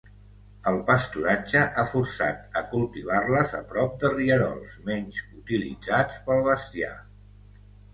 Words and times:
El 0.69 0.77
pasturatge 0.87 1.61
ha 1.65 1.83
forçat 1.91 2.57
a 2.63 2.65
cultivar-les 2.73 3.55
a 3.61 3.63
prop 3.75 3.95
de 4.07 4.15
rierols 4.17 4.77
menys 4.91 5.25
utilitzats 5.45 6.23
pel 6.29 6.47
bestiar. 6.55 6.95